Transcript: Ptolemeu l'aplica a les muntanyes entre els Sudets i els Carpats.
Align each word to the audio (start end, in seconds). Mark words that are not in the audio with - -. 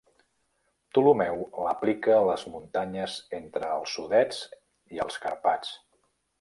Ptolemeu 0.95 1.43
l'aplica 1.65 2.15
a 2.15 2.23
les 2.29 2.47
muntanyes 2.55 3.19
entre 3.43 3.71
els 3.77 3.95
Sudets 3.99 4.43
i 4.97 5.07
els 5.07 5.23
Carpats. 5.29 5.79